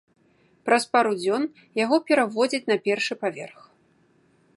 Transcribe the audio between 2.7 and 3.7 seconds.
на першы паверх.